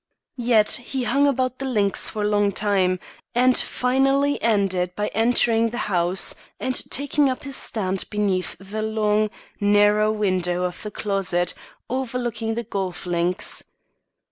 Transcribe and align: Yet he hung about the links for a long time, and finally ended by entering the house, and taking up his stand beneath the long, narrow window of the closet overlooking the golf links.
Yet 0.41 0.71
he 0.71 1.03
hung 1.03 1.27
about 1.27 1.59
the 1.59 1.65
links 1.65 2.09
for 2.09 2.23
a 2.23 2.27
long 2.27 2.51
time, 2.53 2.99
and 3.35 3.55
finally 3.55 4.41
ended 4.41 4.95
by 4.95 5.09
entering 5.09 5.69
the 5.69 5.77
house, 5.93 6.33
and 6.59 6.73
taking 6.89 7.29
up 7.29 7.43
his 7.43 7.55
stand 7.55 8.05
beneath 8.09 8.55
the 8.59 8.81
long, 8.81 9.29
narrow 9.59 10.11
window 10.11 10.63
of 10.63 10.81
the 10.81 10.89
closet 10.89 11.53
overlooking 11.87 12.55
the 12.55 12.63
golf 12.63 13.05
links. 13.05 13.63